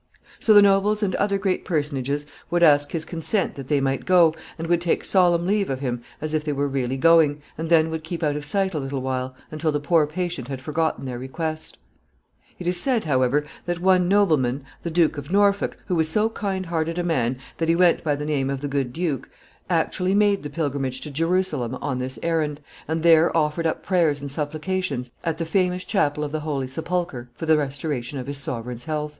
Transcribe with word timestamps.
So 0.39 0.55
the 0.55 0.63
nobles 0.63 1.03
and 1.03 1.13
other 1.17 1.37
great 1.37 1.63
personages 1.63 2.25
would 2.49 2.63
ask 2.63 2.89
his 2.89 3.05
consent 3.05 3.53
that 3.53 3.67
they 3.67 3.79
might 3.79 4.03
go, 4.03 4.33
and 4.57 4.65
would 4.65 4.81
take 4.81 5.05
solemn 5.05 5.45
leave 5.45 5.69
of 5.69 5.79
him 5.81 6.01
as 6.19 6.33
if 6.33 6.43
they 6.43 6.53
were 6.53 6.67
really 6.67 6.97
going, 6.97 7.43
and 7.55 7.69
then 7.69 7.91
would 7.91 8.03
keep 8.03 8.23
out 8.23 8.35
of 8.35 8.43
sight 8.43 8.73
a 8.73 8.79
little 8.79 9.03
while, 9.03 9.35
until 9.51 9.71
the 9.71 9.79
poor 9.79 10.07
patient 10.07 10.47
had 10.47 10.59
forgotten 10.59 11.05
their 11.05 11.19
request. 11.19 11.77
[Sidenote: 11.77 11.77
One 11.77 12.11
real 12.17 12.57
pilgrimage.] 12.57 12.57
It 12.57 12.67
is 12.67 12.81
said, 12.81 13.03
however, 13.07 13.43
that 13.67 13.79
one 13.79 14.07
nobleman, 14.07 14.63
the 14.81 14.89
Duke 14.89 15.17
of 15.19 15.29
Norfolk, 15.31 15.77
who 15.85 15.93
was 15.93 16.09
so 16.09 16.29
kind 16.29 16.65
hearted 16.65 16.97
a 16.97 17.03
man 17.03 17.37
that 17.57 17.69
he 17.69 17.75
went 17.75 18.03
by 18.03 18.15
the 18.15 18.25
name 18.25 18.49
of 18.49 18.61
the 18.61 18.67
Good 18.67 18.91
Duke, 18.91 19.29
actually 19.69 20.15
made 20.15 20.41
the 20.41 20.49
pilgrimage 20.49 21.01
to 21.01 21.11
Jerusalem 21.11 21.75
on 21.75 21.99
this 21.99 22.17
errand, 22.23 22.59
and 22.87 23.03
there 23.03 23.37
offered 23.37 23.67
up 23.67 23.83
prayers 23.83 24.19
and 24.19 24.31
supplications 24.31 25.11
at 25.23 25.37
the 25.37 25.45
famous 25.45 25.85
chapel 25.85 26.23
of 26.23 26.31
the 26.31 26.39
Holy 26.39 26.67
Sepulchre 26.67 27.29
for 27.35 27.45
the 27.45 27.55
restoration 27.55 28.17
of 28.17 28.25
his 28.25 28.39
sovereign's 28.39 28.85
health. 28.85 29.09